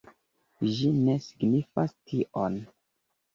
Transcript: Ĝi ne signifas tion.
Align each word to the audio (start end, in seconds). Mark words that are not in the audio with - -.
Ĝi 0.77 0.89
ne 1.01 1.15
signifas 1.25 1.93
tion. 1.99 2.59